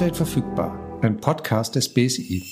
[0.00, 2.42] Update verfügbar, ein Podcast des BSI.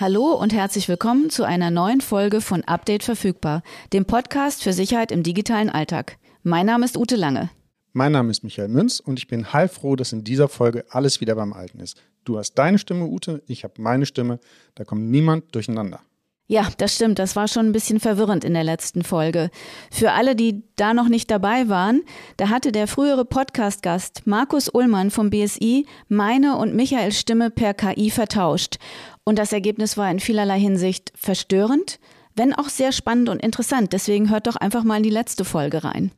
[0.00, 5.12] Hallo und herzlich willkommen zu einer neuen Folge von Update verfügbar, dem Podcast für Sicherheit
[5.12, 6.18] im digitalen Alltag.
[6.42, 7.50] Mein Name ist Ute Lange.
[7.92, 11.36] Mein Name ist Michael Münz und ich bin heilfroh, dass in dieser Folge alles wieder
[11.36, 12.02] beim Alten ist.
[12.24, 14.40] Du hast deine Stimme, Ute, ich habe meine Stimme,
[14.74, 16.00] da kommt niemand durcheinander.
[16.48, 17.18] Ja, das stimmt.
[17.18, 19.50] Das war schon ein bisschen verwirrend in der letzten Folge.
[19.90, 22.02] Für alle, die da noch nicht dabei waren,
[22.36, 28.10] da hatte der frühere Podcast-Gast Markus Ullmann vom BSI meine und Michaels Stimme per KI
[28.10, 28.76] vertauscht.
[29.24, 31.98] Und das Ergebnis war in vielerlei Hinsicht verstörend,
[32.34, 33.92] wenn auch sehr spannend und interessant.
[33.92, 36.10] Deswegen hört doch einfach mal in die letzte Folge rein.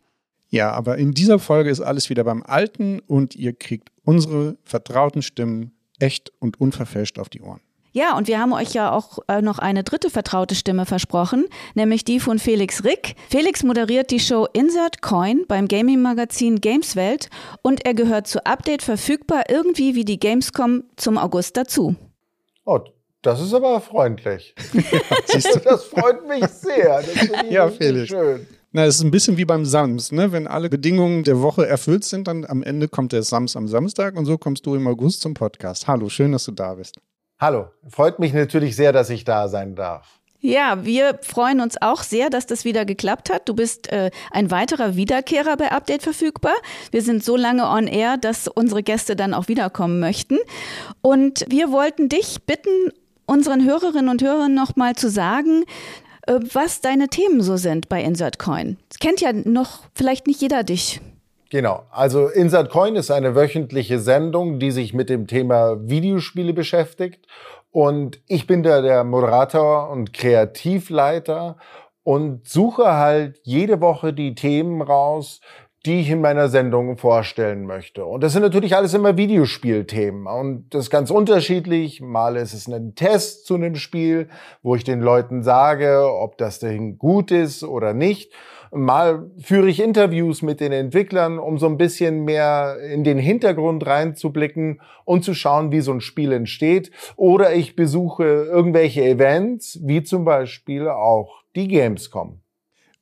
[0.48, 5.22] Ja, aber in dieser Folge ist alles wieder beim Alten und ihr kriegt unsere vertrauten
[5.22, 7.61] Stimmen echt und unverfälscht auf die Ohren.
[7.97, 12.03] Ja, und wir haben euch ja auch äh, noch eine dritte vertraute Stimme versprochen, nämlich
[12.03, 13.15] die von Felix Rick.
[13.30, 17.31] Felix moderiert die Show Insert Coin beim Gaming-Magazin Gameswelt
[17.62, 21.95] und er gehört zu Update verfügbar irgendwie wie die Gamescom zum August dazu.
[22.64, 22.81] Oh,
[23.23, 24.56] das ist aber freundlich.
[25.27, 25.61] Siehst du?
[25.61, 27.01] Das freut mich sehr.
[27.01, 28.08] Das ja, Felix.
[28.08, 28.45] Schön.
[28.73, 30.33] Na, es ist ein bisschen wie beim Sams, ne?
[30.33, 34.17] Wenn alle Bedingungen der Woche erfüllt sind, dann am Ende kommt der Sams am Samstag
[34.17, 35.86] und so kommst du im August zum Podcast.
[35.86, 36.98] Hallo, schön, dass du da bist.
[37.38, 40.20] Hallo, freut mich natürlich sehr, dass ich da sein darf.
[40.40, 43.48] Ja, wir freuen uns auch sehr, dass das wieder geklappt hat.
[43.48, 46.52] Du bist äh, ein weiterer Wiederkehrer bei Update verfügbar.
[46.90, 50.36] Wir sind so lange on air, dass unsere Gäste dann auch wiederkommen möchten.
[51.00, 52.92] Und wir wollten dich bitten,
[53.24, 55.64] unseren Hörerinnen und Hörern nochmal zu sagen,
[56.27, 58.77] äh, was deine Themen so sind bei InsertCoin.
[58.90, 61.00] Es kennt ja noch vielleicht nicht jeder dich.
[61.55, 61.84] Genau.
[61.92, 67.28] Also Insert Coin ist eine wöchentliche Sendung, die sich mit dem Thema Videospiele beschäftigt.
[67.70, 71.56] Und ich bin da der Moderator und Kreativleiter
[72.02, 75.41] und suche halt jede Woche die Themen raus,
[75.86, 78.05] die ich in meiner Sendung vorstellen möchte.
[78.05, 80.27] Und das sind natürlich alles immer Videospielthemen.
[80.27, 82.00] Und das ist ganz unterschiedlich.
[82.00, 84.29] Mal ist es ein Test zu einem Spiel,
[84.64, 88.33] wo ich den Leuten sage, ob das Ding gut ist oder nicht.
[88.74, 93.86] Mal führe ich Interviews mit den Entwicklern, um so ein bisschen mehr in den Hintergrund
[93.86, 96.90] reinzublicken und zu schauen, wie so ein Spiel entsteht.
[97.17, 102.40] Oder ich besuche irgendwelche Events, wie zum Beispiel auch die Gamescom.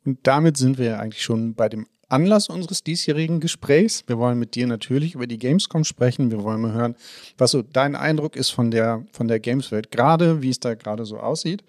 [0.05, 4.05] Und damit sind wir ja eigentlich schon bei dem Anlass unseres diesjährigen Gesprächs.
[4.07, 6.31] Wir wollen mit dir natürlich über die Gamescom sprechen.
[6.31, 6.95] Wir wollen mal hören,
[7.39, 11.07] was so dein Eindruck ist von der, von der Gameswelt gerade, wie es da gerade
[11.07, 11.65] so aussieht.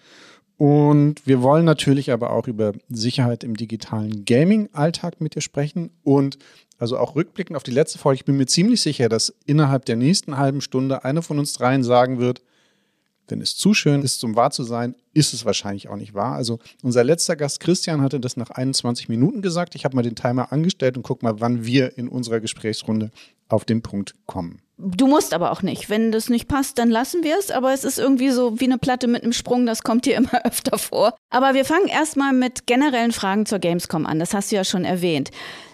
[0.63, 6.38] Und wir wollen natürlich aber auch über Sicherheit im digitalen Gaming-Alltag mit dir sprechen und
[6.79, 8.19] also auch rückblickend auf die letzte Folge.
[8.19, 11.84] Ich bin mir ziemlich sicher, dass innerhalb der nächsten halben Stunde einer von uns dreien
[11.84, 12.44] sagen wird,
[13.28, 16.35] wenn es zu schön ist, um wahr zu sein, ist es wahrscheinlich auch nicht wahr.
[16.35, 19.75] Also unser letzter Gast Christian hatte das nach 21 Minuten gesagt.
[19.75, 23.12] Ich habe mal den Timer angestellt und guck mal, wann wir in unserer Gesprächsrunde
[23.50, 24.62] auf den Punkt kommen.
[24.78, 25.89] Du musst aber auch nicht.
[25.89, 27.51] Wenn das nicht passt, dann lassen wir es.
[27.51, 29.66] Aber es ist irgendwie so wie eine Platte mit einem Sprung.
[29.66, 31.13] Das kommt dir immer öfter vor.
[31.29, 34.19] Aber wir fangen erstmal mit generellen Fragen zur Gamescom an.
[34.19, 35.31] Das hast du ja schon erwähnt.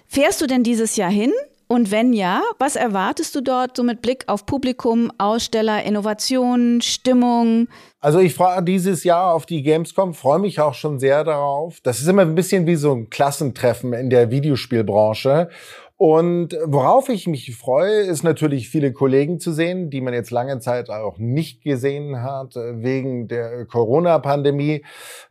[0.08, 1.32] Fährst du denn dieses Jahr hin?
[1.72, 7.68] Und wenn ja, was erwartest du dort so mit Blick auf Publikum, Aussteller, Innovation, Stimmung?
[8.00, 11.80] Also ich freue dieses Jahr auf die Gamescom, freue mich auch schon sehr darauf.
[11.84, 15.50] Das ist immer ein bisschen wie so ein Klassentreffen in der Videospielbranche.
[16.02, 20.60] Und worauf ich mich freue, ist natürlich viele Kollegen zu sehen, die man jetzt lange
[20.60, 24.86] Zeit auch nicht gesehen hat äh, wegen der Corona-Pandemie.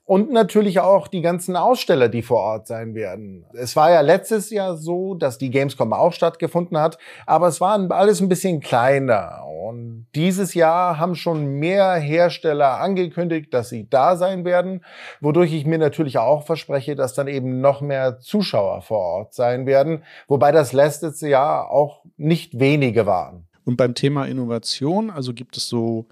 [0.09, 3.45] Und natürlich auch die ganzen Aussteller, die vor Ort sein werden.
[3.53, 6.97] Es war ja letztes Jahr so, dass die Gamescom auch stattgefunden hat,
[7.27, 9.45] aber es war alles ein bisschen kleiner.
[9.47, 14.83] Und dieses Jahr haben schon mehr Hersteller angekündigt, dass sie da sein werden,
[15.21, 19.67] wodurch ich mir natürlich auch verspreche, dass dann eben noch mehr Zuschauer vor Ort sein
[19.67, 23.47] werden, wobei das letzte Jahr auch nicht wenige waren.
[23.67, 26.07] Und beim Thema Innovation, also gibt es so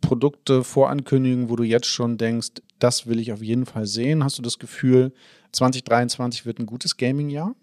[0.00, 4.24] Produkte, Vorankündigungen, wo du jetzt schon denkst, das will ich auf jeden Fall sehen?
[4.24, 5.12] Hast du das Gefühl,
[5.52, 7.54] 2023 wird ein gutes Gaming-Jahr?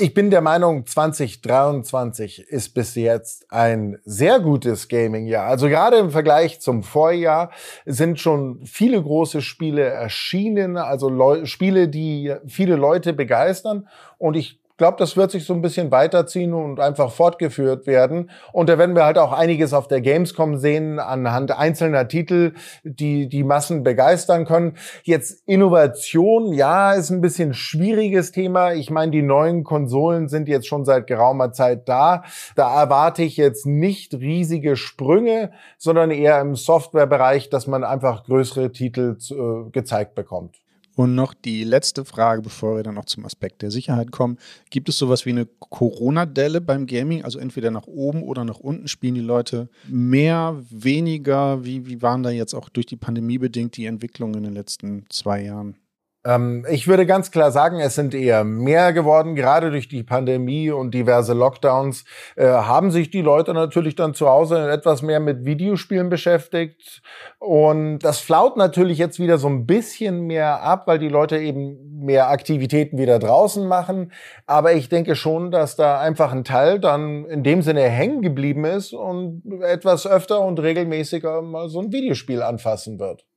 [0.00, 5.46] Ich bin der Meinung, 2023 ist bis jetzt ein sehr gutes Gaming-Jahr.
[5.46, 7.50] Also gerade im Vergleich zum Vorjahr
[7.84, 13.88] sind schon viele große Spiele erschienen, also Leu Spiele, die viele Leute begeistern.
[14.18, 18.30] Und ich glaube, das wird sich so ein bisschen weiterziehen und einfach fortgeführt werden.
[18.52, 22.54] Und da werden wir halt auch einiges auf der Gamescom sehen anhand einzelner Titel,
[22.84, 24.74] die die Massen begeistern können.
[25.02, 28.72] Jetzt Innovation, ja, ist ein bisschen schwieriges Thema.
[28.72, 32.22] Ich meine, die neuen Konsolen sind jetzt schon seit geraumer Zeit da.
[32.54, 38.70] Da erwarte ich jetzt nicht riesige Sprünge, sondern eher im Softwarebereich, dass man einfach größere
[38.70, 40.60] Titel äh, gezeigt bekommt.
[40.98, 44.36] Und noch die letzte Frage, bevor wir dann noch zum Aspekt der Sicherheit kommen.
[44.68, 47.22] Gibt es sowas wie eine Corona-Delle beim Gaming?
[47.22, 51.64] Also entweder nach oben oder nach unten spielen die Leute mehr, weniger?
[51.64, 55.04] Wie, wie waren da jetzt auch durch die Pandemie bedingt die Entwicklungen in den letzten
[55.08, 55.76] zwei Jahren?
[56.24, 59.34] Ähm, ich würde ganz klar sagen, es sind eher mehr geworden.
[59.34, 62.04] Gerade durch die Pandemie und diverse Lockdowns
[62.36, 67.02] äh, haben sich die Leute natürlich dann zu Hause etwas mehr mit Videospielen beschäftigt.
[67.38, 72.04] Und das flaut natürlich jetzt wieder so ein bisschen mehr ab, weil die Leute eben
[72.04, 74.12] mehr Aktivitäten wieder draußen machen.
[74.46, 78.64] Aber ich denke schon, dass da einfach ein Teil dann in dem Sinne hängen geblieben
[78.64, 83.27] ist und etwas öfter und regelmäßiger mal so ein Videospiel anfassen wird.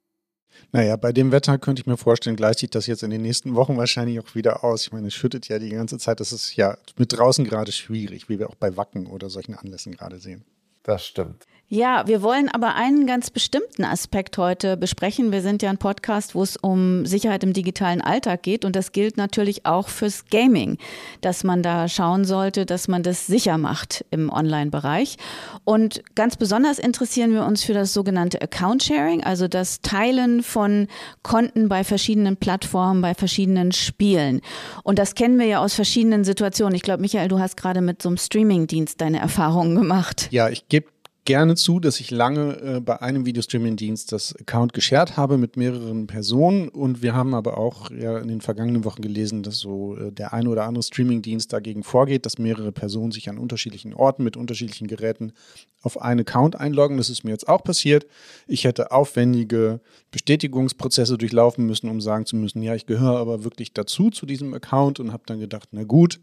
[0.71, 3.55] Naja, bei dem Wetter könnte ich mir vorstellen, gleicht sich das jetzt in den nächsten
[3.55, 4.83] Wochen wahrscheinlich auch wieder aus.
[4.83, 6.19] Ich meine, es schüttet ja die ganze Zeit.
[6.19, 9.91] Das ist ja mit draußen gerade schwierig, wie wir auch bei Wacken oder solchen Anlässen
[9.93, 10.43] gerade sehen.
[10.83, 11.45] Das stimmt.
[11.73, 15.31] Ja, wir wollen aber einen ganz bestimmten Aspekt heute besprechen.
[15.31, 18.91] Wir sind ja ein Podcast, wo es um Sicherheit im digitalen Alltag geht und das
[18.91, 20.77] gilt natürlich auch fürs Gaming,
[21.21, 25.15] dass man da schauen sollte, dass man das sicher macht im Online-Bereich.
[25.63, 30.89] Und ganz besonders interessieren wir uns für das sogenannte Account Sharing, also das Teilen von
[31.23, 34.41] Konten bei verschiedenen Plattformen, bei verschiedenen Spielen.
[34.83, 36.75] Und das kennen wir ja aus verschiedenen Situationen.
[36.75, 40.27] Ich glaube, Michael, du hast gerade mit so einem Streaming-Dienst deine Erfahrungen gemacht.
[40.31, 40.87] Ja, ich gebe
[41.25, 46.07] gerne zu, dass ich lange äh, bei einem Videostreaming-Dienst das Account geshared habe mit mehreren
[46.07, 50.11] Personen und wir haben aber auch ja in den vergangenen Wochen gelesen, dass so äh,
[50.11, 54.35] der eine oder andere Streaming-Dienst dagegen vorgeht, dass mehrere Personen sich an unterschiedlichen Orten mit
[54.35, 55.33] unterschiedlichen Geräten
[55.81, 56.97] auf einen Account einloggen.
[56.97, 58.07] Das ist mir jetzt auch passiert.
[58.47, 59.79] Ich hätte aufwendige
[60.09, 64.53] Bestätigungsprozesse durchlaufen müssen, um sagen zu müssen, ja, ich gehöre aber wirklich dazu zu diesem
[64.55, 66.19] Account und habe dann gedacht, na gut,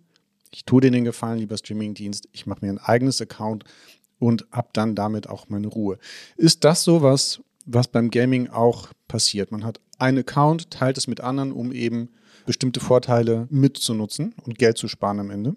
[0.51, 3.65] ich tue dir den Gefallen, lieber Streaming-Dienst, ich mache mir ein eigenes Account
[4.19, 5.99] und habe dann damit auch meine Ruhe.
[6.37, 9.53] Ist das sowas, was beim Gaming auch passiert?
[9.53, 12.11] Man hat einen Account, teilt es mit anderen, um eben
[12.47, 15.57] bestimmte Vorteile mitzunutzen und Geld zu sparen am Ende?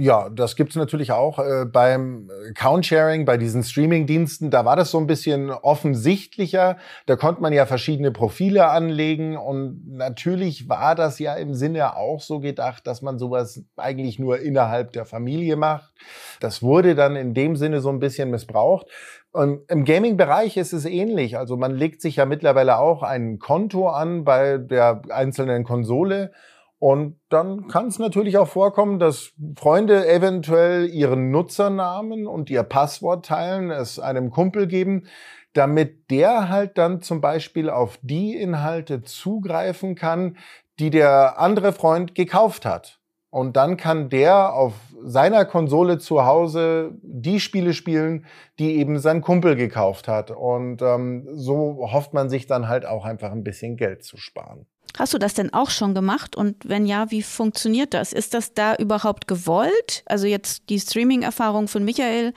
[0.00, 4.48] Ja, das gibt's natürlich auch äh, beim Account-Sharing, bei diesen Streaming-Diensten.
[4.48, 6.76] Da war das so ein bisschen offensichtlicher.
[7.06, 12.20] Da konnte man ja verschiedene Profile anlegen und natürlich war das ja im Sinne auch
[12.20, 15.92] so gedacht, dass man sowas eigentlich nur innerhalb der Familie macht.
[16.38, 18.86] Das wurde dann in dem Sinne so ein bisschen missbraucht.
[19.32, 21.36] Und im Gaming-Bereich ist es ähnlich.
[21.36, 26.30] Also man legt sich ja mittlerweile auch ein Konto an bei der einzelnen Konsole
[26.78, 33.26] und dann kann es natürlich auch vorkommen, dass Freunde eventuell ihren Nutzernamen und ihr Passwort
[33.26, 35.06] teilen, es einem Kumpel geben,
[35.54, 40.36] damit der halt dann zum Beispiel auf die Inhalte zugreifen kann,
[40.78, 43.00] die der andere Freund gekauft hat.
[43.30, 48.24] Und dann kann der auf seiner Konsole zu Hause die Spiele spielen,
[48.58, 50.30] die eben sein Kumpel gekauft hat.
[50.30, 54.66] Und ähm, so hofft man sich dann halt auch einfach ein bisschen Geld zu sparen.
[54.96, 56.34] Hast du das denn auch schon gemacht?
[56.34, 58.12] Und wenn ja, wie funktioniert das?
[58.12, 60.02] Ist das da überhaupt gewollt?
[60.06, 62.32] Also jetzt die Streaming-Erfahrung von Michael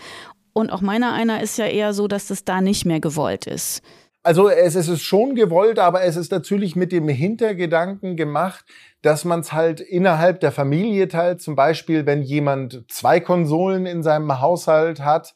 [0.54, 3.82] und auch meiner einer ist ja eher so, dass das da nicht mehr gewollt ist.
[4.24, 8.64] Also es ist schon gewollt, aber es ist natürlich mit dem Hintergedanken gemacht,
[9.02, 11.42] dass man es halt innerhalb der Familie teilt.
[11.42, 15.34] Zum Beispiel, wenn jemand zwei Konsolen in seinem Haushalt hat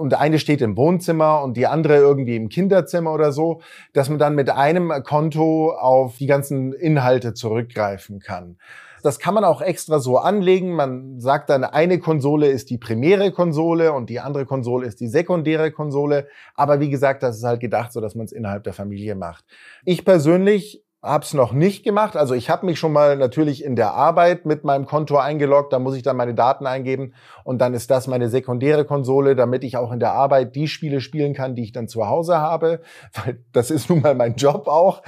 [0.00, 3.60] und eine steht im Wohnzimmer und die andere irgendwie im Kinderzimmer oder so,
[3.92, 8.58] dass man dann mit einem Konto auf die ganzen Inhalte zurückgreifen kann.
[9.06, 10.72] Das kann man auch extra so anlegen.
[10.72, 15.06] Man sagt dann, eine Konsole ist die primäre Konsole und die andere Konsole ist die
[15.06, 16.26] sekundäre Konsole.
[16.56, 19.44] Aber wie gesagt, das ist halt gedacht so, dass man es innerhalb der Familie macht.
[19.84, 22.16] Ich persönlich habe es noch nicht gemacht.
[22.16, 25.72] Also ich habe mich schon mal natürlich in der Arbeit mit meinem Konto eingeloggt.
[25.72, 29.62] Da muss ich dann meine Daten eingeben und dann ist das meine sekundäre Konsole, damit
[29.62, 32.80] ich auch in der Arbeit die Spiele spielen kann, die ich dann zu Hause habe.
[33.12, 35.02] Weil das ist nun mal mein Job auch.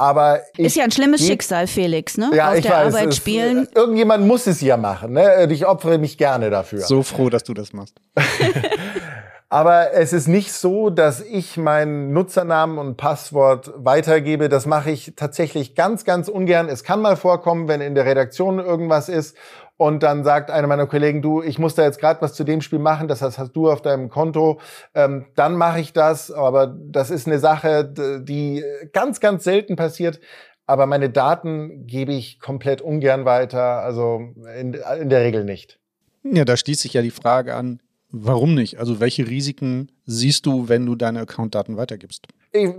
[0.00, 2.30] Aber ist ja ein schlimmes Schicksal, Felix, ne?
[2.32, 3.68] Ja, Auf ich der weiß, Arbeit es, spielen.
[3.74, 5.12] Irgendjemand muss es ja machen.
[5.12, 5.46] Ne?
[5.50, 6.80] Ich opfere mich gerne dafür.
[6.80, 7.96] So froh, dass du das machst.
[9.50, 14.48] Aber es ist nicht so, dass ich meinen Nutzernamen und Passwort weitergebe.
[14.48, 16.70] Das mache ich tatsächlich ganz, ganz ungern.
[16.70, 19.36] Es kann mal vorkommen, wenn in der Redaktion irgendwas ist
[19.80, 22.60] und dann sagt einer meiner Kollegen, du, ich muss da jetzt gerade was zu dem
[22.60, 24.60] Spiel machen, das hast du auf deinem Konto,
[24.94, 27.90] ähm, dann mache ich das, aber das ist eine Sache,
[28.22, 30.20] die ganz, ganz selten passiert.
[30.66, 34.20] Aber meine Daten gebe ich komplett ungern weiter, also
[34.54, 35.78] in, in der Regel nicht.
[36.24, 38.78] Ja, da schließt sich ja die Frage an, warum nicht?
[38.78, 42.26] Also welche Risiken siehst du, wenn du deine Accountdaten weitergibst?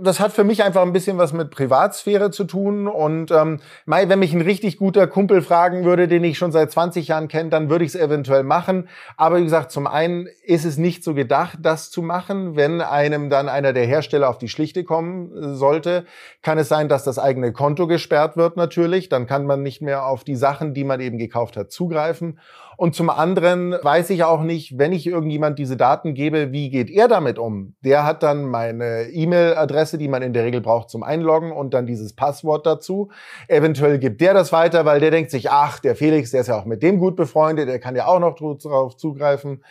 [0.02, 2.86] Das hat für mich einfach ein bisschen was mit Privatsphäre zu tun.
[2.86, 7.08] Und ähm, wenn mich ein richtig guter Kumpel fragen würde, den ich schon seit 20
[7.08, 8.88] Jahren kenne, dann würde ich es eventuell machen.
[9.16, 12.54] Aber wie gesagt, zum einen ist es nicht so gedacht, das zu machen.
[12.54, 16.04] Wenn einem dann einer der Hersteller auf die Schlichte kommen äh, sollte,
[16.42, 19.08] kann es sein, dass das eigene Konto gesperrt wird natürlich.
[19.08, 22.38] Dann kann man nicht mehr auf die Sachen, die man eben gekauft hat, zugreifen.
[22.82, 26.90] Und zum anderen weiß ich auch nicht, wenn ich irgendjemand diese Daten gebe, wie geht
[26.90, 27.76] er damit um?
[27.84, 31.86] Der hat dann meine E-Mail-Adresse, die man in der Regel braucht zum Einloggen und dann
[31.86, 33.12] dieses Passwort dazu.
[33.46, 36.58] Eventuell gibt der das weiter, weil der denkt sich, ach, der Felix, der ist ja
[36.58, 39.62] auch mit dem gut befreundet, der kann ja auch noch darauf zugreifen.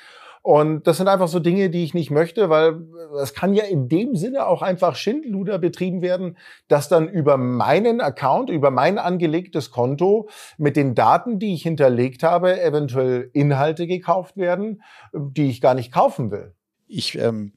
[0.44, 2.82] Und das sind einfach so Dinge, die ich nicht möchte, weil
[3.22, 6.36] es kann ja in dem Sinne auch einfach Schindluder betrieben werden,
[6.68, 12.24] dass dann über meinen Account, über mein angelegtes Konto mit den Daten, die ich hinterlegt
[12.24, 14.82] habe, eventuell Inhalte gekauft werden,
[15.14, 16.56] die ich gar nicht kaufen will.
[16.88, 17.54] Ich ähm,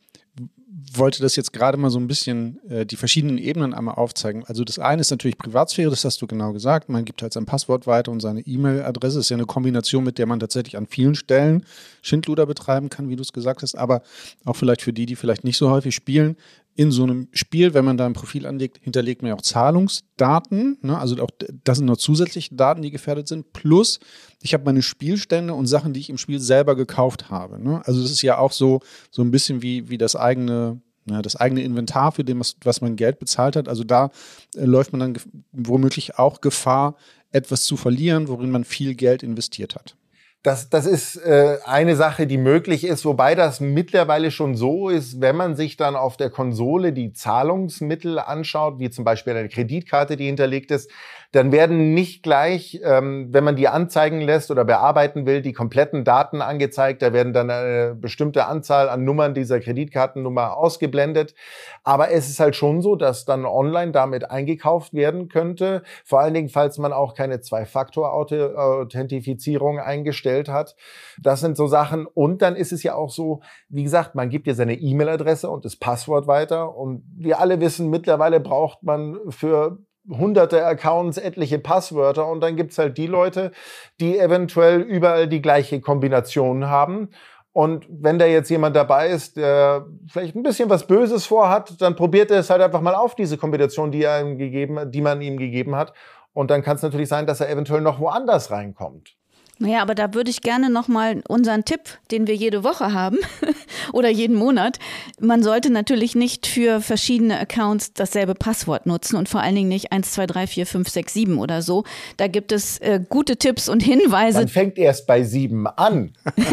[0.93, 4.45] wollte das jetzt gerade mal so ein bisschen äh, die verschiedenen Ebenen einmal aufzeigen.
[4.47, 6.89] Also das eine ist natürlich Privatsphäre, das hast du genau gesagt.
[6.89, 9.21] Man gibt halt sein Passwort weiter und seine E-Mail-Adresse.
[9.21, 11.65] ist ja eine Kombination, mit der man tatsächlich an vielen Stellen
[12.03, 13.77] Schindluder betreiben kann, wie du es gesagt hast.
[13.77, 14.03] Aber
[14.45, 16.37] auch vielleicht für die, die vielleicht nicht so häufig spielen,
[16.77, 20.79] in so einem Spiel, wenn man da ein Profil anlegt, hinterlegt man ja auch Zahlungsdaten.
[20.83, 20.99] Ne?
[20.99, 21.31] Also auch
[21.63, 23.53] das sind noch zusätzliche Daten, die gefährdet sind.
[23.53, 24.01] Plus,
[24.43, 27.63] ich habe meine Spielstände und Sachen, die ich im Spiel selber gekauft habe.
[27.63, 27.81] Ne?
[27.85, 31.63] Also es ist ja auch so, so ein bisschen wie, wie das eigene das eigene
[31.63, 33.69] Inventar, für dem, was, was man Geld bezahlt hat.
[33.69, 34.11] Also da
[34.57, 35.17] äh, läuft man dann
[35.53, 36.97] womöglich auch Gefahr,
[37.31, 39.97] etwas zu verlieren, worin man viel Geld investiert hat.
[40.45, 45.23] Das, das ist äh, eine Sache, die möglich ist, wobei das mittlerweile schon so ist,
[45.23, 50.19] wenn man sich dann auf der Konsole die Zahlungsmittel anschaut, wie zum Beispiel eine Kreditkarte,
[50.19, 50.91] die hinterlegt ist,
[51.35, 56.05] dann werden nicht gleich, ähm, wenn man die anzeigen lässt oder bearbeiten will, die kompletten
[56.05, 57.03] Daten angezeigt.
[57.03, 61.35] Da werden dann eine bestimmte Anzahl an Nummern dieser Kreditkartennummer ausgeblendet.
[61.83, 65.83] Aber es ist halt schon so, dass dann online damit eingekauft werden könnte.
[66.05, 70.77] Vor allen Dingen, falls man auch keine Zwei-Faktor-Authentifizierung eingestellt hat.
[71.21, 72.07] Das sind so Sachen.
[72.07, 75.65] Und dann ist es ja auch so, wie gesagt, man gibt ja seine E-Mail-Adresse und
[75.65, 76.77] das Passwort weiter.
[76.77, 82.79] Und wir alle wissen, mittlerweile braucht man für hunderte Accounts, etliche Passwörter und dann gibt's
[82.79, 83.53] halt die Leute,
[84.01, 87.11] die eventuell überall die gleiche Kombination haben.
[87.53, 91.95] Und wenn da jetzt jemand dabei ist, der vielleicht ein bisschen was Böses vorhat, dann
[91.95, 95.23] probiert er es halt einfach mal auf, diese Kombination, die, er ihm gegeben, die man
[95.23, 95.93] ihm gegeben hat.
[96.33, 99.17] Und dann kann es natürlich sein, dass er eventuell noch woanders reinkommt.
[99.59, 103.19] Naja, aber da würde ich gerne nochmal unseren Tipp, den wir jede Woche haben
[103.93, 104.81] oder jeden Monat.
[105.21, 109.93] Man sollte natürlich nicht für verschiedene Accounts dasselbe Passwort nutzen und vor allen Dingen nicht
[109.93, 111.85] 1, 2, 3, 4, 5, 6, 7 oder so.
[112.17, 114.39] Da gibt es äh, gute Tipps und Hinweise.
[114.39, 116.13] Man fängt erst bei 7 an.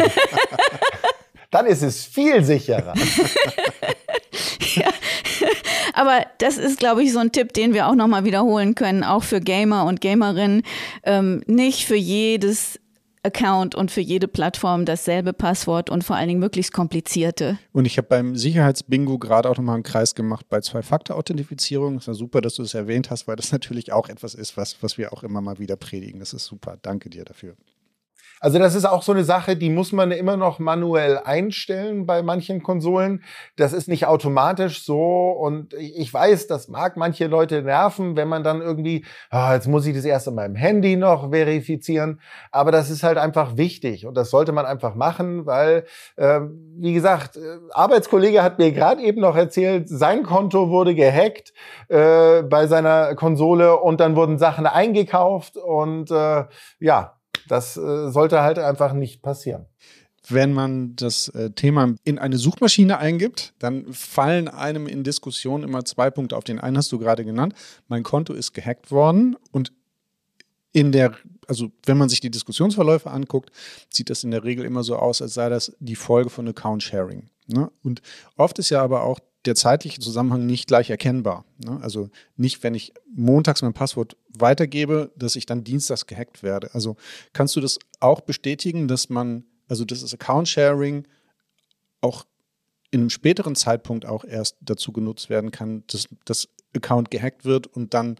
[1.51, 2.93] Dann ist es viel sicherer.
[4.75, 4.88] ja.
[5.93, 9.24] Aber das ist, glaube ich, so ein Tipp, den wir auch nochmal wiederholen können, auch
[9.24, 10.63] für Gamer und Gamerinnen.
[11.03, 12.79] Ähm, nicht für jedes
[13.24, 17.60] Account und für jede Plattform dasselbe Passwort und vor allen Dingen möglichst komplizierte.
[17.72, 21.98] Und ich habe beim Sicherheitsbingo gerade auch nochmal einen Kreis gemacht bei Zwei-Faktor-Authentifizierung.
[21.98, 24.82] Es war super, dass du es erwähnt hast, weil das natürlich auch etwas ist, was,
[24.82, 26.20] was wir auch immer mal wieder predigen.
[26.20, 26.78] Das ist super.
[26.82, 27.56] Danke dir dafür.
[28.44, 32.24] Also das ist auch so eine Sache, die muss man immer noch manuell einstellen bei
[32.24, 33.24] manchen Konsolen.
[33.56, 38.44] Das ist nicht automatisch so und ich weiß, das mag manche Leute nerven, wenn man
[38.44, 42.20] dann irgendwie, oh, jetzt muss ich das erst an meinem Handy noch verifizieren.
[42.52, 46.40] Aber das ist halt einfach wichtig und das sollte man einfach machen, weil, äh,
[46.78, 51.54] wie gesagt, äh, Arbeitskollege hat mir gerade eben noch erzählt, sein Konto wurde gehackt
[51.90, 56.46] äh, bei seiner Konsole und dann wurden Sachen eingekauft und äh,
[56.80, 59.66] ja, das äh, sollte halt einfach nicht passieren.
[60.28, 65.84] Wenn man das äh, Thema in eine Suchmaschine eingibt, dann fallen einem in Diskussionen immer
[65.84, 66.44] zwei Punkte auf.
[66.44, 67.56] Den einen hast du gerade genannt.
[67.88, 69.74] Mein Konto ist gehackt worden und
[70.74, 71.14] in der,
[71.48, 73.52] also wenn man sich die Diskussionsverläufe anguckt,
[73.90, 76.84] sieht das in der Regel immer so aus, als sei das die Folge von Account
[76.84, 77.30] Sharing.
[77.48, 77.72] Ne?
[77.84, 78.02] Und
[78.38, 81.46] oft ist ja aber auch der zeitliche Zusammenhang nicht gleich erkennbar.
[81.66, 81.80] Ne?
[81.82, 86.74] Also nicht, wenn ich montags mein Passwort weitergebe, dass ich dann dienstags gehackt werde.
[86.74, 86.96] Also
[87.34, 91.08] kannst du das auch bestätigen, dass man, also dass das Account-Sharing
[92.02, 92.26] auch
[92.92, 97.68] in einem späteren Zeitpunkt auch erst dazu genutzt werden kann, dass das Account gehackt wird
[97.68, 98.18] und dann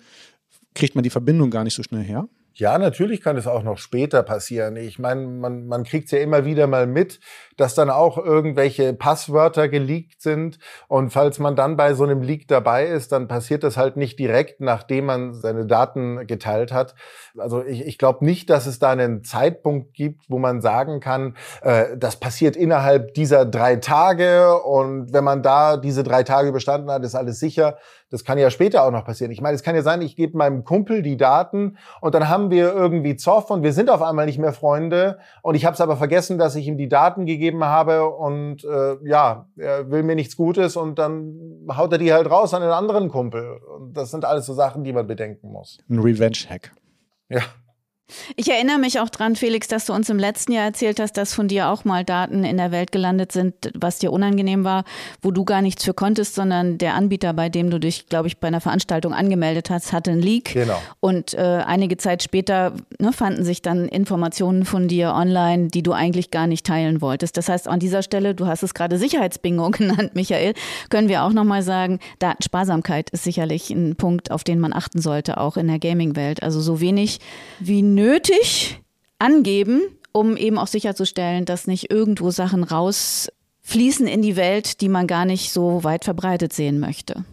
[0.74, 2.28] kriegt man die Verbindung gar nicht so schnell her?
[2.53, 4.75] Ja, natürlich kann es auch noch später passieren.
[4.75, 7.22] Ich meine, man, man kriegt ja immer wieder mal mit,
[7.55, 10.60] dass dann auch irgendwelche Passwörter geleakt sind.
[10.89, 14.20] Und falls man dann bei so einem Leak dabei ist, dann passiert das halt nicht
[14.20, 16.93] direkt, nachdem man seine Daten geteilt hat.
[17.38, 21.38] Also ich, ich glaube nicht, dass es da einen Zeitpunkt gibt, wo man sagen kann,
[21.62, 24.60] äh, das passiert innerhalb dieser drei Tage.
[24.62, 27.77] Und wenn man da diese drei Tage überstanden hat, ist alles sicher.
[28.10, 29.31] Das kann ja später auch noch passieren.
[29.31, 32.51] Ich meine, es kann ja sein, ich gebe meinem Kumpel die Daten und dann haben
[32.51, 35.81] wir irgendwie Zoff und wir sind auf einmal nicht mehr Freunde und ich habe es
[35.81, 40.15] aber vergessen, dass ich ihm die Daten gegeben habe und äh, ja, er will mir
[40.15, 43.60] nichts Gutes und dann haut er die halt raus an den anderen Kumpel.
[43.77, 45.77] Und das sind alles so Sachen, die man bedenken muss.
[45.89, 46.71] Ein Revenge-Hack.
[47.29, 47.41] Ja.
[48.36, 51.34] Ich erinnere mich auch dran, Felix, dass du uns im letzten Jahr erzählt hast, dass
[51.34, 54.84] von dir auch mal Daten in der Welt gelandet sind, was dir unangenehm war,
[55.22, 58.38] wo du gar nichts für konntest, sondern der Anbieter, bei dem du dich, glaube ich,
[58.38, 60.53] bei einer Veranstaltung angemeldet hast, hatte einen Leak.
[60.53, 60.82] Genau.
[61.00, 65.94] Und äh, einige Zeit später ne, fanden sich dann Informationen von dir online, die du
[65.94, 67.38] eigentlich gar nicht teilen wolltest.
[67.38, 70.53] Das heißt, an dieser Stelle, du hast es gerade Sicherheitsbingo genannt, Michael,
[70.89, 75.39] können wir auch nochmal sagen, Datensparsamkeit ist sicherlich ein Punkt, auf den man achten sollte,
[75.39, 76.44] auch in der Gaming-Welt.
[76.44, 77.20] Also so wenig
[77.60, 78.81] wie nötig nötig
[79.20, 79.81] angeben,
[80.12, 85.25] um eben auch sicherzustellen, dass nicht irgendwo Sachen rausfließen in die Welt, die man gar
[85.25, 87.24] nicht so weit verbreitet sehen möchte.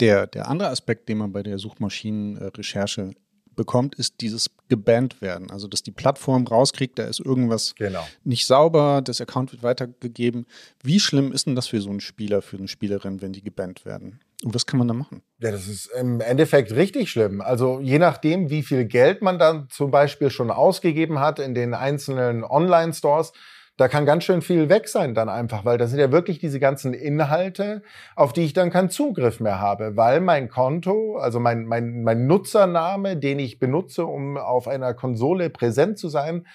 [0.00, 3.12] Der, der andere Aspekt, den man bei der Suchmaschinenrecherche
[3.56, 5.50] bekommt, ist dieses gebannt werden.
[5.50, 8.06] Also, dass die Plattform rauskriegt, da ist irgendwas genau.
[8.24, 10.46] nicht sauber, das Account wird weitergegeben.
[10.82, 13.84] Wie schlimm ist denn das für so einen Spieler, für eine Spielerin, wenn die gebannt
[13.84, 14.20] werden?
[14.44, 15.22] Und was kann man da machen?
[15.38, 17.40] Ja, das ist im Endeffekt richtig schlimm.
[17.40, 21.72] Also je nachdem, wie viel Geld man dann zum Beispiel schon ausgegeben hat in den
[21.72, 23.32] einzelnen Online-Stores,
[23.76, 26.58] da kann ganz schön viel weg sein dann einfach, weil das sind ja wirklich diese
[26.60, 27.82] ganzen Inhalte,
[28.14, 32.26] auf die ich dann keinen Zugriff mehr habe, weil mein Konto, also mein, mein, mein
[32.26, 36.46] Nutzername, den ich benutze, um auf einer Konsole präsent zu sein,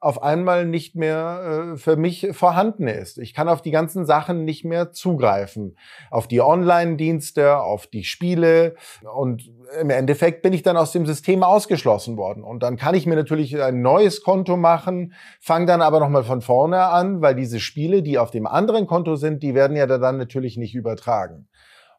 [0.00, 3.18] auf einmal nicht mehr äh, für mich vorhanden ist.
[3.18, 5.76] Ich kann auf die ganzen Sachen nicht mehr zugreifen.
[6.10, 8.76] Auf die Online-Dienste, auf die Spiele.
[9.14, 12.42] Und im Endeffekt bin ich dann aus dem System ausgeschlossen worden.
[12.42, 16.40] Und dann kann ich mir natürlich ein neues Konto machen, fange dann aber nochmal von
[16.40, 20.16] vorne an, weil diese Spiele, die auf dem anderen Konto sind, die werden ja dann
[20.16, 21.46] natürlich nicht übertragen.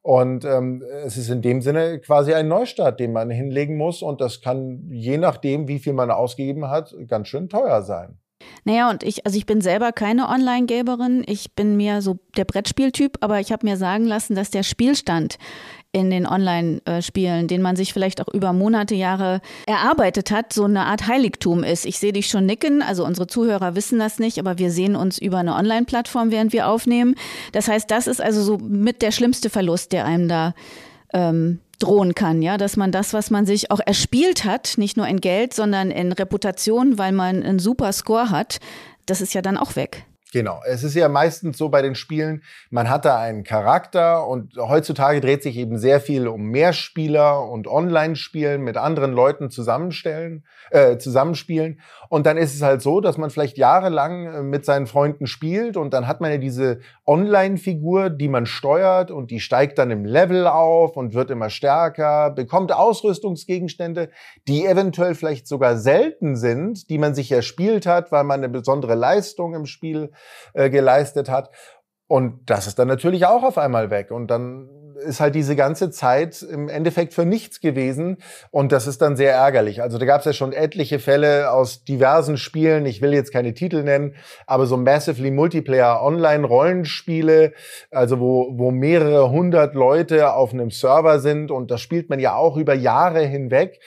[0.03, 4.01] Und ähm, es ist in dem Sinne quasi ein Neustart, den man hinlegen muss.
[4.01, 8.17] Und das kann je nachdem, wie viel man ausgegeben hat, ganz schön teuer sein.
[8.63, 11.23] Naja, und ich, also ich bin selber keine Online-Gamerin.
[11.27, 15.37] Ich bin mehr so der Brettspieltyp, aber ich habe mir sagen lassen, dass der Spielstand
[15.93, 20.85] in den Online-Spielen, den man sich vielleicht auch über Monate, Jahre erarbeitet hat, so eine
[20.85, 21.85] Art Heiligtum ist.
[21.85, 25.17] Ich sehe dich schon nicken, also unsere Zuhörer wissen das nicht, aber wir sehen uns
[25.17, 27.15] über eine Online-Plattform, während wir aufnehmen.
[27.51, 30.53] Das heißt, das ist also so mit der schlimmste Verlust, der einem da
[31.13, 35.07] ähm, drohen kann, ja, dass man das, was man sich auch erspielt hat, nicht nur
[35.07, 38.59] in Geld, sondern in Reputation, weil man einen super Score hat,
[39.07, 40.05] das ist ja dann auch weg.
[40.31, 40.61] Genau.
[40.65, 45.19] Es ist ja meistens so bei den Spielen, man hat da einen Charakter und heutzutage
[45.19, 51.81] dreht sich eben sehr viel um Mehrspieler und Online-Spielen mit anderen Leuten zusammenstellen, äh, zusammenspielen.
[52.11, 55.77] Und dann ist es halt so, dass man vielleicht jahrelang äh, mit seinen Freunden spielt
[55.77, 60.03] und dann hat man ja diese Online-Figur, die man steuert und die steigt dann im
[60.03, 64.09] Level auf und wird immer stärker, bekommt Ausrüstungsgegenstände,
[64.45, 68.95] die eventuell vielleicht sogar selten sind, die man sich erspielt hat, weil man eine besondere
[68.95, 70.11] Leistung im Spiel
[70.53, 71.49] äh, geleistet hat.
[72.07, 74.11] Und das ist dann natürlich auch auf einmal weg.
[74.11, 78.17] Und dann ist halt diese ganze Zeit im Endeffekt für nichts gewesen.
[78.51, 79.81] Und das ist dann sehr ärgerlich.
[79.81, 82.85] Also da gab es ja schon etliche Fälle aus diversen Spielen.
[82.85, 84.15] Ich will jetzt keine Titel nennen,
[84.47, 87.53] aber so Massively Multiplayer Online-Rollenspiele,
[87.89, 91.51] also wo, wo mehrere hundert Leute auf einem Server sind.
[91.51, 93.79] Und das spielt man ja auch über Jahre hinweg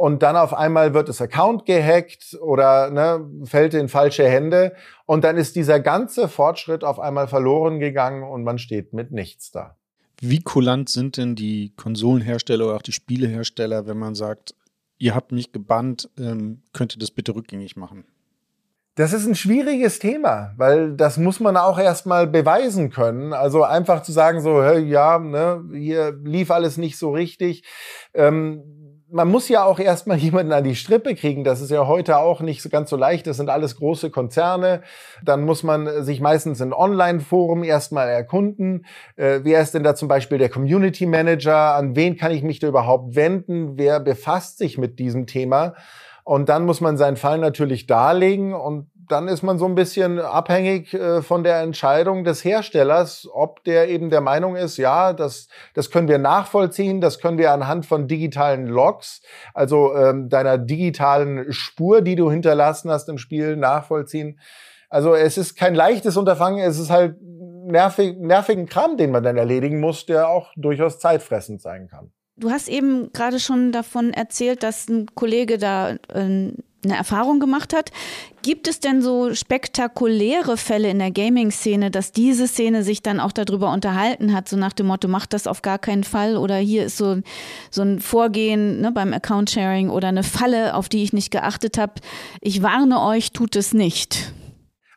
[0.00, 5.24] und dann auf einmal wird das Account gehackt oder ne, fällt in falsche Hände und
[5.24, 9.76] dann ist dieser ganze Fortschritt auf einmal verloren gegangen und man steht mit nichts da.
[10.20, 14.54] Wie kulant sind denn die Konsolenhersteller oder auch die Spielehersteller, wenn man sagt,
[14.98, 18.04] ihr habt mich gebannt, ähm, könnt ihr das bitte rückgängig machen?
[18.96, 23.32] Das ist ein schwieriges Thema, weil das muss man auch erstmal beweisen können.
[23.32, 27.64] Also einfach zu sagen, so, ja, ne, hier lief alles nicht so richtig.
[28.12, 31.44] Ähm, man muss ja auch erstmal jemanden an die Strippe kriegen.
[31.44, 33.26] Das ist ja heute auch nicht ganz so leicht.
[33.26, 34.82] Das sind alles große Konzerne.
[35.24, 38.86] Dann muss man sich meistens in Online-Forum erstmal erkunden.
[39.16, 41.74] Äh, wer ist denn da zum Beispiel der Community Manager?
[41.74, 43.76] An wen kann ich mich da überhaupt wenden?
[43.76, 45.74] Wer befasst sich mit diesem Thema?
[46.24, 50.18] Und dann muss man seinen Fall natürlich darlegen und dann ist man so ein bisschen
[50.18, 55.48] abhängig äh, von der Entscheidung des Herstellers, ob der eben der Meinung ist, ja, das,
[55.74, 59.22] das können wir nachvollziehen, das können wir anhand von digitalen Logs,
[59.54, 64.38] also ähm, deiner digitalen Spur, die du hinterlassen hast im Spiel, nachvollziehen.
[64.88, 69.36] Also es ist kein leichtes Unterfangen, es ist halt nervig, nervigen Kram, den man dann
[69.36, 72.12] erledigen muss, der auch durchaus zeitfressend sein kann.
[72.36, 76.52] Du hast eben gerade schon davon erzählt, dass ein Kollege da äh,
[76.84, 77.90] eine Erfahrung gemacht hat.
[78.42, 83.32] Gibt es denn so spektakuläre Fälle in der Gaming-Szene, dass diese Szene sich dann auch
[83.32, 86.86] darüber unterhalten hat, so nach dem Motto, macht das auf gar keinen Fall oder hier
[86.86, 87.18] ist so,
[87.70, 91.94] so ein Vorgehen ne, beim Account-Sharing oder eine Falle, auf die ich nicht geachtet habe.
[92.40, 94.32] Ich warne euch, tut es nicht.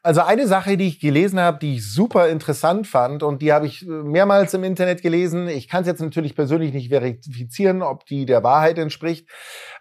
[0.06, 3.66] Also eine Sache, die ich gelesen habe, die ich super interessant fand und die habe
[3.66, 5.48] ich äh, mehrmals im Internet gelesen.
[5.48, 9.30] Ich kann es jetzt natürlich persönlich nicht verifizieren, ob die der Wahrheit entspricht.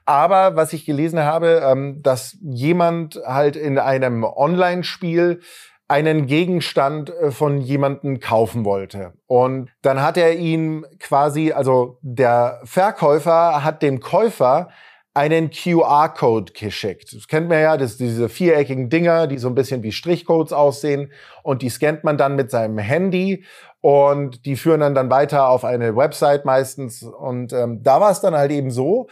[0.07, 5.41] Aber was ich gelesen habe, ähm, dass jemand halt in einem Online-Spiel
[5.89, 9.15] einen Gegenstand äh, von jemanden kaufen wollte.
[9.27, 14.69] Und dann hat er ihn quasi, also der Verkäufer hat dem Käufer
[15.15, 17.15] einen QR-Code geschickt.
[17.15, 21.13] Das kennt man ja, das diese viereckigen Dinger, die so ein bisschen wie Strichcodes aussehen.
[21.43, 23.45] Und die scannt man dann mit seinem Handy.
[23.81, 27.03] Und die führen dann dann weiter auf eine Website meistens.
[27.03, 29.09] Und ähm, da war es dann halt eben so,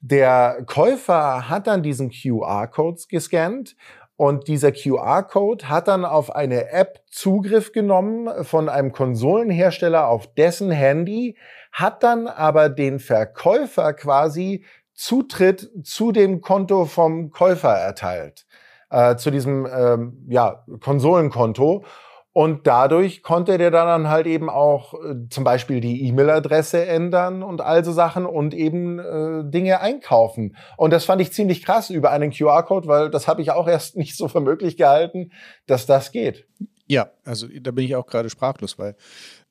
[0.00, 3.74] der Käufer hat dann diesen QR-Code gescannt.
[4.16, 10.72] Und dieser QR-Code hat dann auf eine App Zugriff genommen von einem Konsolenhersteller auf dessen
[10.72, 11.36] Handy,
[11.70, 14.64] hat dann aber den Verkäufer quasi
[14.98, 18.46] Zutritt zu dem Konto vom Käufer erteilt,
[18.90, 21.84] äh, zu diesem ähm, ja, Konsolenkonto.
[22.32, 27.60] Und dadurch konnte der dann halt eben auch äh, zum Beispiel die E-Mail-Adresse ändern und
[27.60, 30.56] all so Sachen und eben äh, Dinge einkaufen.
[30.76, 33.96] Und das fand ich ziemlich krass über einen QR-Code, weil das habe ich auch erst
[33.96, 35.30] nicht so für möglich gehalten,
[35.66, 36.44] dass das geht.
[36.88, 38.96] Ja, also da bin ich auch gerade sprachlos, weil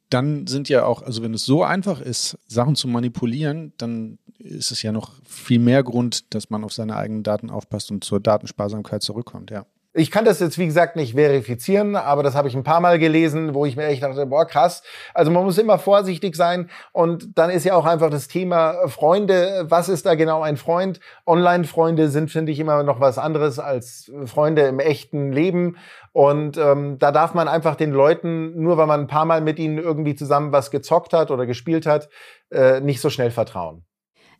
[0.09, 4.71] dann sind ja auch, also wenn es so einfach ist, Sachen zu manipulieren, dann ist
[4.71, 8.19] es ja noch viel mehr Grund, dass man auf seine eigenen Daten aufpasst und zur
[8.19, 9.65] Datensparsamkeit zurückkommt, ja.
[9.93, 12.99] Ich kann das jetzt, wie gesagt, nicht verifizieren, aber das habe ich ein paar Mal
[12.99, 14.83] gelesen, wo ich mir echt dachte, boah, krass.
[15.15, 16.69] Also man muss immer vorsichtig sein.
[16.91, 19.65] Und dann ist ja auch einfach das Thema Freunde.
[19.69, 20.99] Was ist da genau ein Freund?
[21.25, 25.77] Online-Freunde sind, finde ich, immer noch was anderes als Freunde im echten Leben.
[26.11, 29.57] Und ähm, da darf man einfach den Leuten, nur weil man ein paar Mal mit
[29.57, 32.07] ihnen irgendwie zusammen was gezockt hat oder gespielt hat,
[32.51, 33.83] äh, nicht so schnell vertrauen.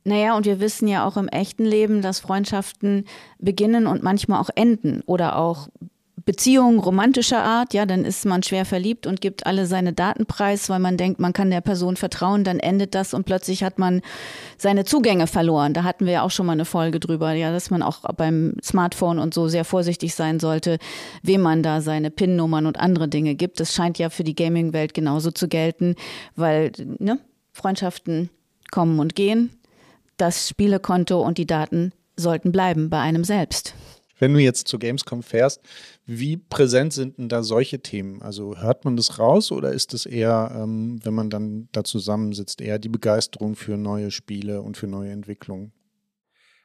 [0.04, 3.06] Naja, und wir wissen ja auch im echten Leben, dass Freundschaften
[3.40, 5.68] beginnen und manchmal auch enden oder auch
[6.28, 10.70] Beziehungen romantischer Art, ja, dann ist man schwer verliebt und gibt alle seine Daten preis,
[10.70, 14.02] weil man denkt, man kann der Person vertrauen, dann endet das und plötzlich hat man
[14.58, 15.74] seine Zugänge verloren.
[15.74, 18.58] Da hatten wir ja auch schon mal eine Folge drüber, ja, dass man auch beim
[18.62, 20.80] Smartphone und so sehr vorsichtig sein sollte,
[21.24, 23.62] wem man da seine PIN-Nummern und andere Dinge gibt.
[23.62, 25.96] Das scheint ja für die Gaming-Welt genauso zu gelten,
[26.36, 27.20] weil ne,
[27.54, 28.30] Freundschaften
[28.70, 29.57] kommen und gehen
[30.18, 33.76] das Spielekonto und die Daten sollten bleiben bei einem selbst.
[34.20, 35.62] Wenn du jetzt zu Gamescom fährst,
[36.06, 38.22] wie präsent sind denn da solche Themen?
[38.22, 42.62] Also hört man das raus oder ist es eher, ähm, wenn man dann da zusammensitzt,
[42.62, 45.72] eher die Begeisterung für neue Spiele und für neue Entwicklungen?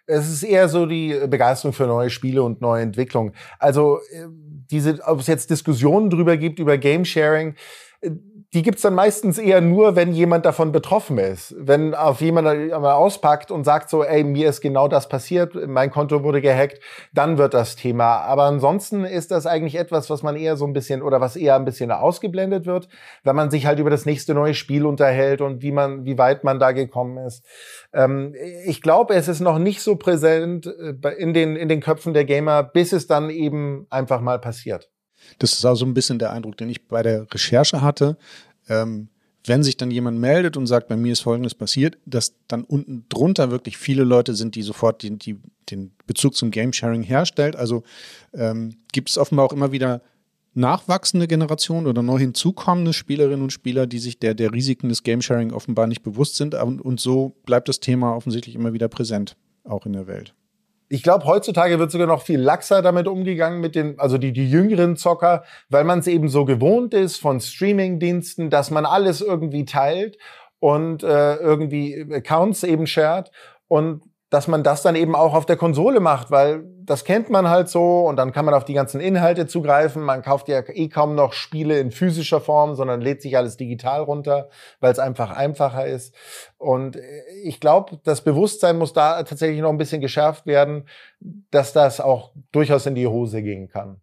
[0.07, 3.33] Es ist eher so die Begeisterung für neue Spiele und neue Entwicklungen.
[3.59, 4.27] Also äh,
[4.71, 7.55] diese, ob es jetzt Diskussionen drüber gibt über Game Sharing,
[8.01, 8.11] äh,
[8.55, 11.55] die gibt's dann meistens eher nur, wenn jemand davon betroffen ist.
[11.59, 16.23] Wenn auf jemand auspackt und sagt so, ey, mir ist genau das passiert, mein Konto
[16.23, 16.81] wurde gehackt,
[17.15, 18.19] dann wird das Thema.
[18.19, 21.57] Aber ansonsten ist das eigentlich etwas, was man eher so ein bisschen oder was eher
[21.57, 22.89] ein bisschen ausgeblendet wird,
[23.25, 26.45] wenn man sich halt über das nächste neue Spiel unterhält und wie man, wie weit
[26.45, 27.47] man da gekommen ist.
[27.95, 28.35] Ähm,
[28.67, 32.27] ich glaube, es ist noch nicht so präsent äh, in den, in den Köpfen der
[32.27, 34.92] Gamer, bis es dann eben einfach mal passiert.
[35.39, 38.17] Das ist auch so ein bisschen der Eindruck, den ich bei der Recherche hatte.
[38.69, 39.09] Ähm,
[39.45, 43.07] wenn sich dann jemand meldet und sagt, bei mir ist Folgendes passiert, dass dann unten
[43.09, 47.57] drunter wirklich viele Leute sind, die sofort die, die, den Bezug zum Game Sharing herstellt.
[47.57, 47.83] Also
[48.33, 50.01] ähm, gibt es offenbar auch immer wieder
[50.55, 55.23] nachwachsende Generationen oder neu hinzukommende Spielerinnen und Spieler, die sich der, der Risiken des Game
[55.23, 56.55] Sharing offenbar nicht bewusst sind.
[56.55, 60.35] Und, und so bleibt das Thema offensichtlich immer wieder präsent, auch in der Welt.
[60.93, 64.51] Ich glaube, heutzutage wird sogar noch viel laxer damit umgegangen mit den, also die, die
[64.51, 69.65] jüngeren Zocker, weil man es eben so gewohnt ist von Streaming-Diensten, dass man alles irgendwie
[69.65, 70.19] teilt
[70.59, 73.31] und äh, irgendwie Accounts eben shared.
[73.69, 77.51] Und dass man das dann eben auch auf der Konsole macht, weil das kennt man
[77.51, 80.03] halt so und dann kann man auf die ganzen Inhalte zugreifen.
[80.03, 84.01] Man kauft ja eh kaum noch Spiele in physischer Form, sondern lädt sich alles digital
[84.01, 84.49] runter,
[84.81, 86.15] weil es einfach einfacher ist.
[86.57, 86.97] Und
[87.45, 90.89] ich glaube, das Bewusstsein muss da tatsächlich noch ein bisschen geschärft werden,
[91.51, 94.02] dass das auch durchaus in die Hose gehen kann.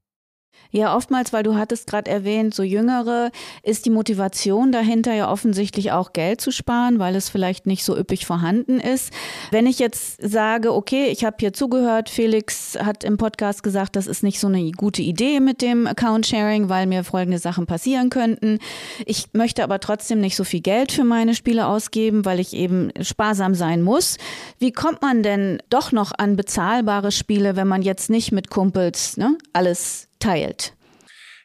[0.71, 3.31] Ja, oftmals, weil du hattest gerade erwähnt, so Jüngere,
[3.63, 7.97] ist die Motivation dahinter ja offensichtlich auch Geld zu sparen, weil es vielleicht nicht so
[7.97, 9.11] üppig vorhanden ist.
[9.49, 14.05] Wenn ich jetzt sage, okay, ich habe hier zugehört, Felix hat im Podcast gesagt, das
[14.05, 18.59] ist nicht so eine gute Idee mit dem Account-Sharing, weil mir folgende Sachen passieren könnten.
[19.07, 22.91] Ich möchte aber trotzdem nicht so viel Geld für meine Spiele ausgeben, weil ich eben
[23.01, 24.17] sparsam sein muss.
[24.59, 29.17] Wie kommt man denn doch noch an bezahlbare Spiele, wenn man jetzt nicht mit Kumpels
[29.17, 30.73] ne, alles teilt?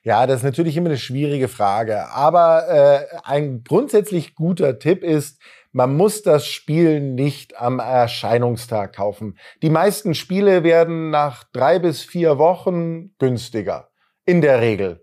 [0.02, 2.08] Ja, das ist natürlich immer eine schwierige Frage.
[2.10, 5.40] Aber äh, ein grundsätzlich guter Tipp ist,
[5.72, 9.38] man muss das Spiel nicht am Erscheinungstag kaufen.
[9.62, 13.88] Die meisten Spiele werden nach drei bis vier Wochen günstiger.
[14.26, 15.00] In der Regel.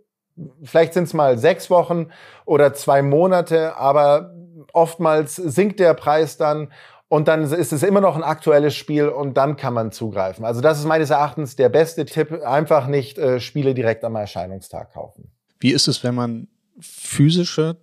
[0.64, 2.08] Vielleicht sind es mal sechs Wochen
[2.46, 4.34] oder zwei Monate, aber
[4.72, 6.72] oftmals sinkt der Preis dann
[7.12, 10.46] und dann ist es immer noch ein aktuelles Spiel und dann kann man zugreifen.
[10.46, 12.32] Also das ist meines Erachtens der beste Tipp.
[12.42, 15.30] Einfach nicht äh, Spiele direkt am Erscheinungstag kaufen.
[15.60, 16.48] Wie ist es, wenn man
[16.80, 17.76] physische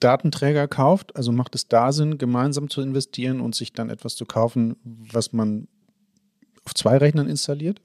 [0.00, 1.16] Datenträger kauft?
[1.16, 5.32] Also macht es da Sinn, gemeinsam zu investieren und sich dann etwas zu kaufen, was
[5.32, 5.66] man
[6.66, 7.80] auf zwei Rechnern installiert?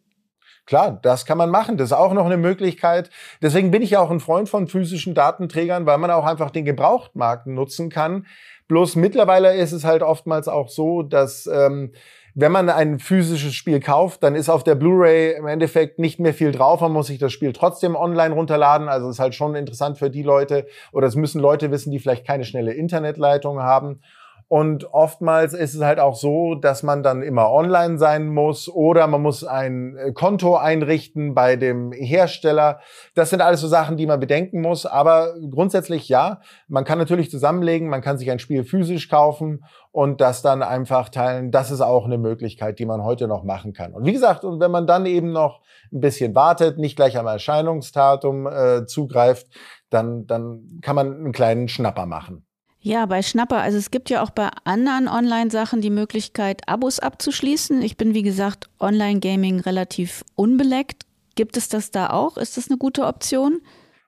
[0.66, 1.78] Klar, das kann man machen.
[1.78, 3.10] Das ist auch noch eine Möglichkeit.
[3.42, 6.66] Deswegen bin ich ja auch ein Freund von physischen Datenträgern, weil man auch einfach den
[6.66, 8.26] Gebrauchtmarkt nutzen kann.
[8.68, 11.94] Bloß mittlerweile ist es halt oftmals auch so, dass ähm,
[12.40, 16.36] wenn man ein physisches Spiel kauft, dann ist auf der Blu-ray im Endeffekt nicht mehr
[16.36, 16.82] viel drauf.
[16.82, 18.90] Man muss sich das Spiel trotzdem online runterladen.
[18.90, 22.28] Also ist halt schon interessant für die Leute oder es müssen Leute wissen, die vielleicht
[22.28, 24.02] keine schnelle Internetleitung haben.
[24.50, 29.06] Und oftmals ist es halt auch so, dass man dann immer online sein muss oder
[29.08, 32.80] man muss ein äh, Konto einrichten bei dem Hersteller.
[33.14, 34.86] Das sind alles so Sachen, die man bedenken muss.
[34.86, 40.22] Aber grundsätzlich ja, man kann natürlich zusammenlegen, man kann sich ein Spiel physisch kaufen und
[40.22, 41.52] das dann einfach teilen.
[41.52, 43.94] Das ist auch eine Möglichkeit, die man heute noch machen kann.
[43.94, 45.60] Und wie gesagt, und wenn man dann eben noch
[45.92, 49.48] ein bisschen wartet, nicht gleich am Erscheinungsdatum äh, zugreift,
[49.90, 52.47] dann, dann kann man einen kleinen Schnapper machen.
[52.80, 53.58] Ja, bei Schnapper.
[53.58, 57.82] Also es gibt ja auch bei anderen Online-Sachen die Möglichkeit, Abos abzuschließen.
[57.82, 61.06] Ich bin, wie gesagt, Online-Gaming relativ unbeleckt.
[61.36, 62.38] Gibt es das da auch?
[62.38, 63.62] Ist das eine gute Option?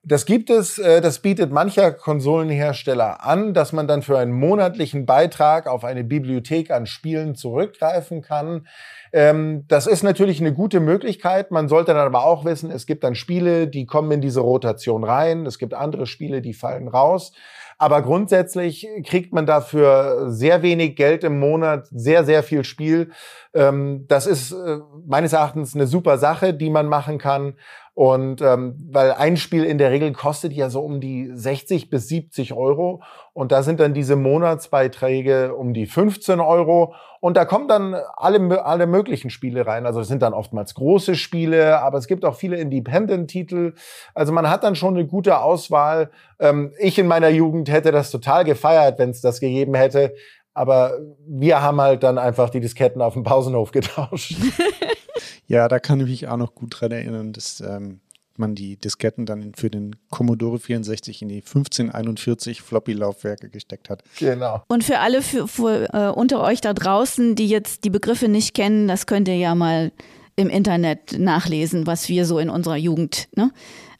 [0.04, 5.06] Das gibt es, äh, das bietet mancher Konsolenhersteller an, dass man dann für einen monatlichen
[5.06, 8.68] Beitrag auf eine Bibliothek an Spielen zurückgreifen kann.
[9.12, 11.52] Ähm, das ist natürlich eine gute Möglichkeit.
[11.52, 15.04] Man sollte dann aber auch wissen, es gibt dann Spiele, die kommen in diese Rotation
[15.04, 15.46] rein.
[15.46, 17.34] Es gibt andere Spiele, die fallen raus.
[17.82, 23.12] Aber grundsätzlich kriegt man dafür sehr wenig Geld im Monat, sehr, sehr viel Spiel.
[23.54, 27.56] Ähm, das ist äh, meines Erachtens eine super Sache, die man machen kann.
[28.00, 32.08] Und ähm, weil ein Spiel in der Regel kostet ja so um die 60 bis
[32.08, 33.04] 70 Euro.
[33.34, 36.94] Und da sind dann diese Monatsbeiträge um die 15 Euro.
[37.20, 39.86] Und da kommen dann alle, alle möglichen Spiele rein.
[39.86, 43.74] Also es sind dann oftmals große Spiele, aber es gibt auch viele Independent-Titel.
[44.16, 46.10] Also man hat dann schon eine gute Auswahl.
[46.40, 50.16] Ähm, ich in meiner Jugend hätte das total gefeiert, wenn es das gegeben hätte.
[50.54, 50.94] Aber
[51.28, 54.38] wir haben halt dann einfach die Disketten auf dem Pausenhof getauscht.
[55.50, 58.00] Ja, da kann ich mich auch noch gut dran erinnern, dass ähm,
[58.38, 64.04] man die Disketten dann für den Commodore 64 in die 1541 Floppy-Laufwerke gesteckt hat.
[64.20, 64.64] Genau.
[64.68, 68.54] Und für alle für, für, äh, unter euch da draußen, die jetzt die Begriffe nicht
[68.54, 69.92] kennen, das könnt ihr ja mal
[70.36, 73.52] im Internet nachlesen, was wir so in unserer Jugend ne,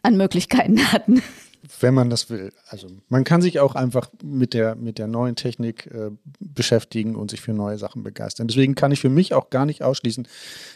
[0.04, 1.22] an Möglichkeiten hatten
[1.80, 2.52] wenn man das will.
[2.68, 7.32] Also man kann sich auch einfach mit der, mit der neuen Technik äh, beschäftigen und
[7.32, 8.48] sich für neue Sachen begeistern.
[8.48, 10.28] Deswegen kann ich für mich auch gar nicht ausschließen,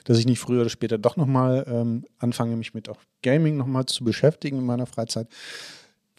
[0.03, 3.85] dass ich nicht früher oder später doch nochmal ähm, anfange, mich mit auch Gaming nochmal
[3.85, 5.27] zu beschäftigen in meiner Freizeit.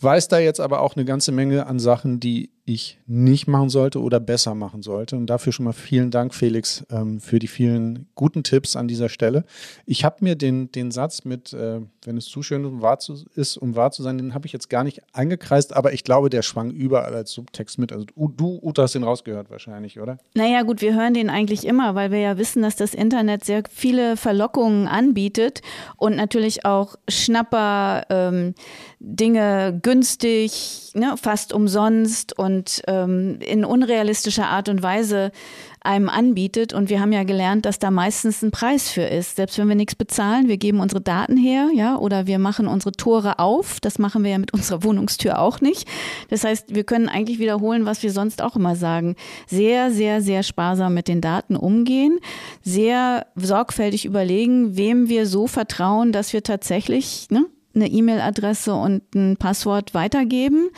[0.01, 4.01] Weiß da jetzt aber auch eine ganze Menge an Sachen, die ich nicht machen sollte
[4.01, 5.17] oder besser machen sollte.
[5.17, 9.11] Und dafür schon mal vielen Dank, Felix, ähm, für die vielen guten Tipps an dieser
[9.11, 9.45] Stelle.
[9.85, 13.23] Ich habe mir den, den Satz mit, äh, wenn es zu schön um wahr zu,
[13.35, 16.31] ist, um wahr zu sein, den habe ich jetzt gar nicht eingekreist, aber ich glaube,
[16.31, 17.93] der schwang überall als Subtext mit.
[17.93, 20.17] Also du, du Uta, hast den rausgehört wahrscheinlich, oder?
[20.35, 23.63] Naja, gut, wir hören den eigentlich immer, weil wir ja wissen, dass das Internet sehr
[23.71, 25.61] viele Verlockungen anbietet
[25.99, 28.55] und natürlich auch Schnapper, ähm,
[29.01, 35.33] Dinge günstig, ne, fast umsonst und und ähm, in unrealistischer Art und Weise
[35.81, 36.73] einem anbietet.
[36.73, 39.37] Und wir haben ja gelernt, dass da meistens ein Preis für ist.
[39.37, 42.93] Selbst wenn wir nichts bezahlen, wir geben unsere Daten her, ja, oder wir machen unsere
[42.93, 43.81] Tore auf.
[43.81, 45.87] Das machen wir ja mit unserer Wohnungstür auch nicht.
[46.31, 49.15] Das heißt, wir können eigentlich wiederholen, was wir sonst auch immer sagen.
[49.47, 52.19] Sehr, sehr, sehr sparsam mit den Daten umgehen.
[52.63, 59.37] Sehr sorgfältig überlegen, wem wir so vertrauen, dass wir tatsächlich, ne, eine E-Mail-Adresse und ein
[59.37, 60.69] Passwort weitergeben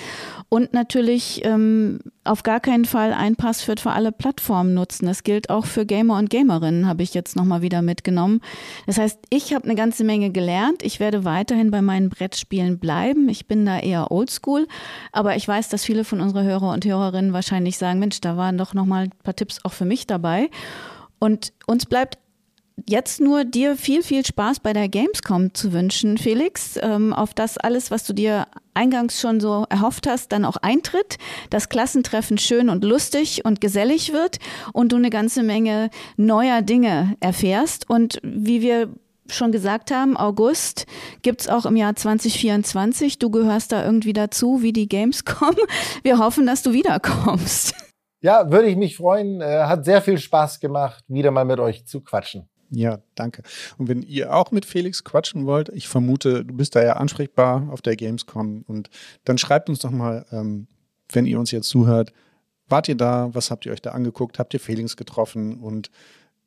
[0.49, 5.07] und natürlich ähm, auf gar keinen Fall ein Passwort für alle Plattformen nutzen.
[5.07, 8.41] Das gilt auch für Gamer und Gamerinnen, habe ich jetzt nochmal wieder mitgenommen.
[8.87, 10.85] Das heißt, ich habe eine ganze Menge gelernt.
[10.85, 13.29] Ich werde weiterhin bei meinen Brettspielen bleiben.
[13.29, 14.69] Ich bin da eher oldschool,
[15.11, 18.57] aber ich weiß, dass viele von unserer Hörer und Hörerinnen wahrscheinlich sagen, Mensch, da waren
[18.57, 20.49] doch nochmal ein paar Tipps auch für mich dabei.
[21.19, 22.19] Und uns bleibt
[22.89, 27.59] jetzt nur dir viel, viel Spaß bei der Gamescom zu wünschen, Felix, ähm, auf das
[27.59, 31.19] alles, was du dir eingangs schon so erhofft hast, dann auch eintritt,
[31.51, 34.39] das Klassentreffen schön und lustig und gesellig wird
[34.73, 37.89] und du eine ganze Menge neuer Dinge erfährst.
[37.91, 38.89] Und wie wir
[39.29, 40.87] schon gesagt haben, August
[41.23, 43.19] gibt es auch im Jahr 2024.
[43.19, 45.57] Du gehörst da irgendwie dazu, wie die Gamescom.
[46.03, 47.75] Wir hoffen, dass du wiederkommst.
[48.21, 49.41] Ja, würde ich mich freuen.
[49.41, 52.49] Äh, hat sehr viel Spaß gemacht, wieder mal mit euch zu quatschen.
[52.71, 53.43] Ja, danke.
[53.79, 57.69] Und wenn ihr auch mit Felix quatschen wollt, ich vermute, du bist da ja ansprechbar
[57.71, 58.91] auf der Gamescom und
[59.25, 60.67] dann schreibt uns doch mal, ähm,
[61.13, 62.13] wenn ihr uns jetzt zuhört,
[62.69, 63.31] wart ihr da?
[63.33, 64.39] Was habt ihr euch da angeguckt?
[64.39, 65.61] Habt ihr Felix getroffen?
[65.61, 65.91] Und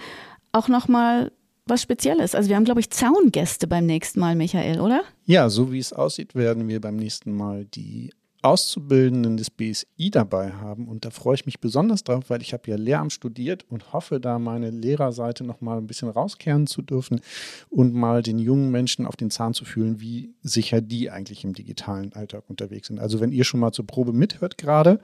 [0.52, 1.32] auch nochmal
[1.66, 2.34] was Spezielles.
[2.34, 5.02] Also wir haben, glaube ich, Zaungäste beim nächsten Mal, Michael, oder?
[5.24, 8.10] Ja, so wie es aussieht, werden wir beim nächsten Mal die
[8.42, 10.88] Auszubildenden des BSI dabei haben.
[10.88, 14.20] Und da freue ich mich besonders drauf, weil ich habe ja Lehramt studiert und hoffe,
[14.20, 17.20] da meine Lehrerseite noch mal ein bisschen rauskehren zu dürfen
[17.68, 21.52] und mal den jungen Menschen auf den Zahn zu fühlen, wie sicher die eigentlich im
[21.52, 22.98] digitalen Alltag unterwegs sind.
[22.98, 25.00] Also wenn ihr schon mal zur Probe mithört gerade,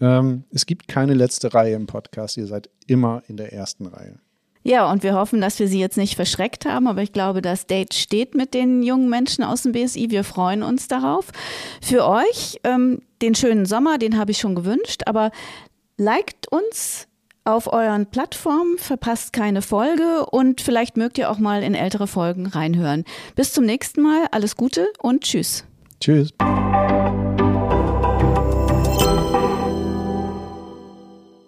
[0.00, 2.36] ähm, es gibt keine letzte Reihe im Podcast.
[2.36, 4.20] Ihr seid immer in der ersten Reihe.
[4.62, 7.66] Ja, und wir hoffen, dass wir Sie jetzt nicht verschreckt haben, aber ich glaube, das
[7.66, 10.10] Date steht mit den jungen Menschen aus dem BSI.
[10.10, 11.26] Wir freuen uns darauf.
[11.80, 15.30] Für euch ähm, den schönen Sommer, den habe ich schon gewünscht, aber
[15.96, 17.06] liked uns
[17.44, 22.46] auf euren Plattformen, verpasst keine Folge und vielleicht mögt ihr auch mal in ältere Folgen
[22.46, 23.04] reinhören.
[23.36, 25.64] Bis zum nächsten Mal, alles Gute und tschüss.
[26.00, 26.32] Tschüss.